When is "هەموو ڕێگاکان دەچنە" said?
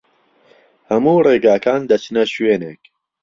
0.89-2.23